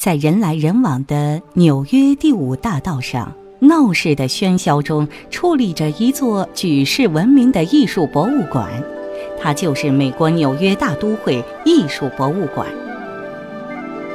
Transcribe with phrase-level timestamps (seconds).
[0.00, 8.66] 在人来人往的纽约第五大道上，闹市的喧嚣中矗立着一座举世闻名的艺术博物馆，
[9.38, 12.66] 它就是美国纽约大都会艺术博物馆。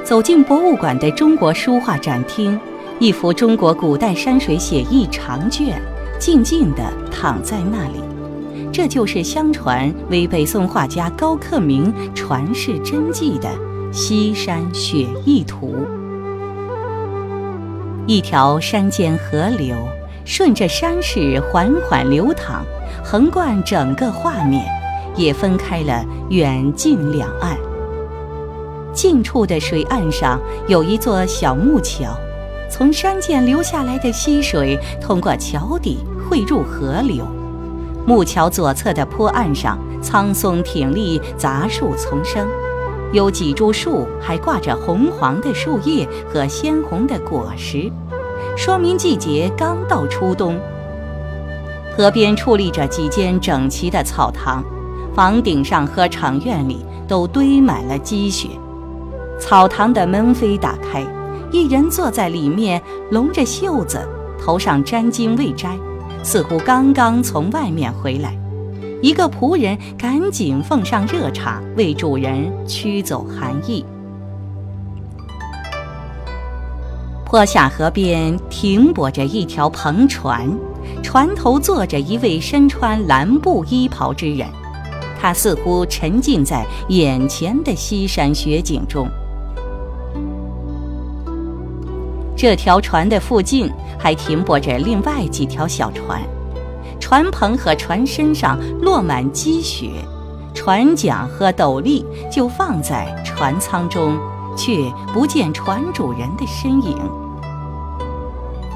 [0.04, 2.60] 走进博物馆的中国书画展厅，
[2.98, 5.80] 一幅中国古代山水写意长卷，
[6.18, 6.82] 静静地
[7.12, 8.00] 躺在那里。
[8.74, 13.48] 这就是相传为北宋画家高克明传世真迹的
[13.98, 15.74] 《西山雪意图》。
[18.06, 19.74] 一条山间河流
[20.26, 22.66] 顺着山势缓缓流淌，
[23.02, 24.66] 横贯整个画面，
[25.16, 27.58] 也分开了远近两岸。
[28.94, 32.14] 近处的水岸上有一座小木桥，
[32.70, 37.26] 从山涧流下来的溪水通过桥底汇入河流。
[38.06, 42.46] 木桥左侧的坡岸上苍松挺立，杂树丛生，
[43.16, 47.90] 有几株树还挂着红黄的树叶和鲜红的果实，
[48.58, 50.60] 说明季节刚到初冬。
[51.96, 54.62] 河边矗立着几间整齐的草堂，
[55.14, 58.50] 房顶上和场院里都堆满了积雪。
[59.40, 61.02] 草堂的门扉打开，
[61.54, 64.06] 一人坐在里面，拢着袖子，
[64.44, 65.80] 头上沾巾未摘，
[66.22, 68.38] 似乎刚刚从外面回来。
[69.06, 73.86] 一个仆人赶紧奉上热茶，为主人驱走寒意。
[77.24, 80.50] 坡下河边停泊着一条篷船，
[81.04, 84.50] 船头坐着一位身穿蓝布衣袍之人，
[85.22, 89.08] 他似乎沉浸在眼前的西山雪景中。
[92.36, 96.20] 这条船的附近还停泊着另外几条小船，
[97.06, 99.92] 船篷和船身上落满积雪，
[100.56, 104.18] 船桨和斗笠就放在船舱中，
[104.58, 106.98] 却不见船主人的身影。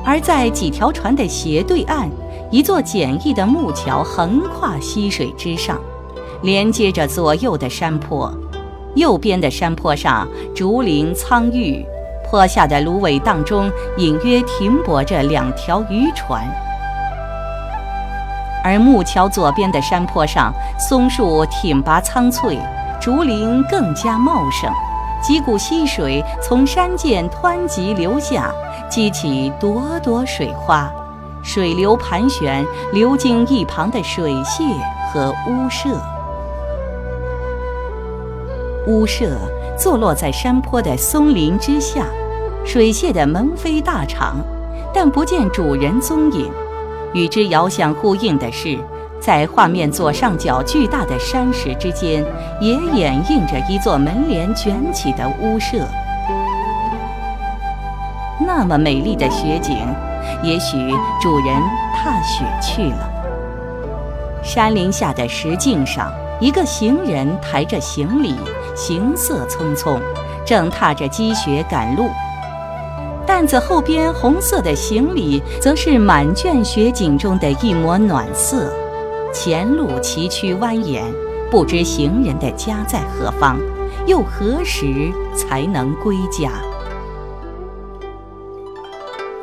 [0.06, 2.07] 而在几条船的斜对岸，
[2.51, 5.81] 一座简易的木桥横跨溪水之上，
[6.44, 8.31] 连接着左右的山坡。
[8.94, 11.84] 右边的山坡上，竹林苍郁。
[12.29, 16.44] 坡下的芦苇荡中，隐约停泊着两条渔船；
[18.64, 22.59] 而木桥左边的山坡上，松树挺拔苍翠，
[23.02, 24.72] 竹林更加茂盛。
[25.22, 28.52] 几股溪水从山涧湍急流下，
[28.90, 30.90] 激起朵朵水花，
[31.44, 34.74] 水流盘旋，流经一旁的水榭
[35.12, 35.90] 和屋舍。
[38.88, 39.38] 屋舍
[39.78, 42.06] 坐落在山坡的松林之下。
[42.66, 44.36] 水榭的门扉大敞，
[44.94, 46.52] 但不见主人踪影。
[47.14, 48.78] 与之遥相呼应的是，
[49.20, 52.25] 在画面左上角巨大的山石之间，
[52.62, 55.86] 也掩映着一座门帘卷起的屋舍。
[58.40, 59.75] 那么美丽的雪景，
[60.42, 60.78] 也许
[61.22, 61.56] 主人
[61.96, 63.09] 踏雪去了。
[64.41, 68.36] 山林下的石径上，一个行人抬着行李，
[68.76, 70.00] 行色匆匆，
[70.46, 72.09] 正踏着积雪赶路。
[73.29, 78.73] 担子后边红色的行李，则是满卷雪景中的一抹暖色。
[79.31, 81.03] 前路崎岖蜿蜒，
[81.51, 83.59] 不知行人的家在何方，
[84.07, 86.51] 又何时才能归家？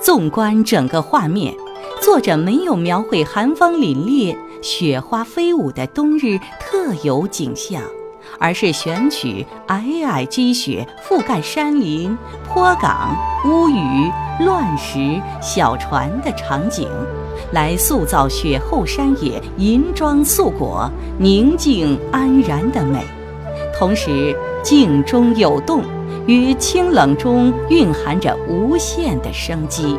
[0.00, 1.54] 纵观整个画面，
[2.03, 7.80] 作者没有描绘寒风凛冽、雪花飞舞的冬日特有景象。
[8.38, 12.16] 而是选取皑皑积雪覆盖山林、
[12.48, 14.10] 坡岗、屋宇、
[14.41, 16.88] 乱石、小船的场景，
[17.52, 23.00] 来塑造雪后山野银装素裹、宁静安然的美，
[23.78, 25.82] 同时静中有动，
[26.26, 29.98] 与清冷中蕴含着无限的生机。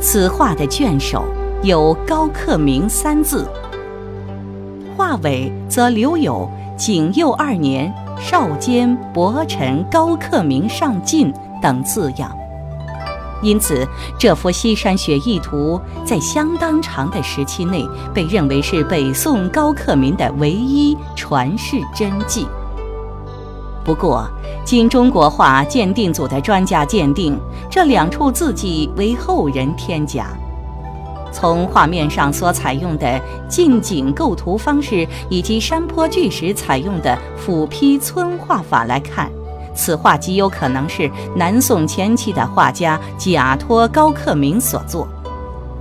[0.00, 1.24] 此画的卷首
[1.62, 3.48] 有高克明三字。
[4.96, 11.32] 画尾则留有“景佑二年，少监伯臣高克明上进”
[11.62, 12.30] 等字样，
[13.42, 13.86] 因此
[14.18, 22.46] 这幅《西山雪意图》在相当长的时期内被认为是北宋高克明的唯一传世真迹。
[23.84, 24.28] 不过，
[24.64, 27.38] 经中国画鉴定组的专家鉴定，
[27.70, 30.26] 这两处字迹为后人添加。
[31.36, 39.30] 从画面上所采用的近景构图方式，以及山坡巨石采用的斧劈皴画法来看，
[39.74, 45.06] 此画极有可能是南宋前期的画家贾托高克明所作。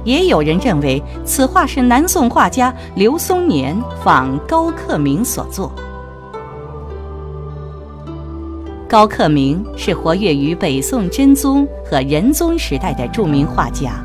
[0.03, 5.71] 也有人认为，此画是南宋画家刘松年仿高克明所作。
[8.89, 14.04] 高克明是活跃于北宋真宗和仁宗时代的著名画家，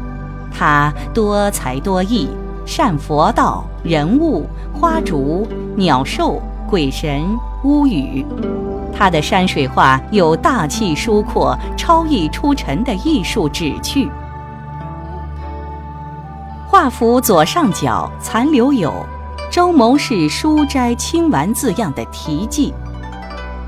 [0.61, 2.29] 他多才多艺，
[2.67, 4.47] 善佛道、人物、
[4.79, 7.27] 花竹、鸟兽、鬼神、
[7.65, 8.27] 巫语。
[8.93, 14.11] 他的山水画有大气疏阔、超逸出尘的艺术旨趣。
[16.69, 18.93] 画幅左上角残留有
[19.51, 22.75] “周谋氏书斋清玩”字样的题记。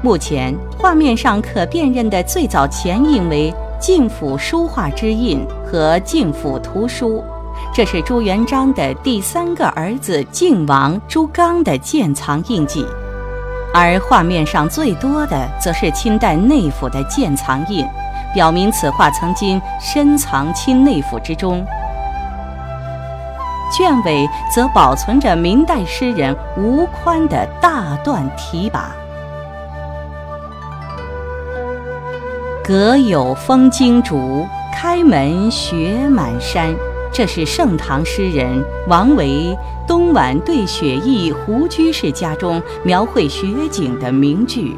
[0.03, 3.51] 目前画面上可辨认的最早前印为
[3.81, 5.41] “晋府书画之印”
[5.73, 7.25] 和“晋府图书”，
[7.73, 12.85] 这是朱元璋的第三个儿子晋王朱刚的建藏印记；
[13.73, 17.87] 而画面上最多的则是清代内府的建藏印，
[18.35, 21.65] 表明此画曾经深藏清内府之中。
[23.75, 28.81] 卷尾则保存着明代诗人吴宽的大段题跋。
[32.63, 36.75] 阁有风惊竹，开门雪满山。
[37.15, 39.55] 这是盛唐诗人王维
[39.87, 44.75] 东莞对雪驿胡居士家中描绘雪景的名句，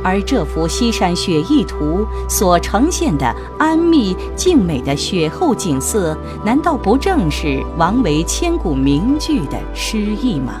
[0.00, 10.60] 而这幅《西山雪意图》所呈现的安谧静美的雪后景色，难道不正是王维千古名句的诗意吗？